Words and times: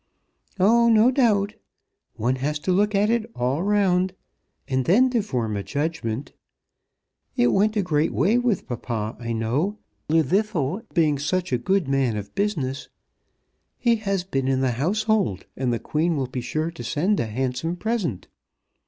"Oh, 0.59 0.89
no 0.89 1.11
doubt! 1.11 1.53
One 2.15 2.37
has 2.37 2.57
to 2.61 2.71
look 2.71 2.95
at 2.95 3.11
it 3.11 3.29
all 3.35 3.61
round, 3.61 4.15
and 4.67 4.85
then 4.85 5.11
to 5.11 5.21
form 5.21 5.55
a 5.55 5.61
judgment. 5.61 6.31
It 7.37 7.51
went 7.51 7.77
a 7.77 7.83
great 7.83 8.11
way 8.11 8.39
with 8.39 8.65
papa, 8.67 9.15
I 9.19 9.31
know, 9.31 9.77
Llwddythlw 10.09 10.91
being 10.95 11.19
such 11.19 11.53
a 11.53 11.59
good 11.59 11.87
man 11.87 12.17
of 12.17 12.33
business. 12.33 12.89
He 13.77 13.97
has 13.97 14.23
been 14.23 14.47
in 14.47 14.61
the 14.61 14.71
Household, 14.71 15.45
and 15.55 15.71
the 15.71 15.77
Queen 15.77 16.15
will 16.15 16.25
be 16.25 16.41
sure 16.41 16.71
to 16.71 16.83
send 16.83 17.19
a 17.19 17.27
handsome 17.27 17.75
present. 17.75 18.27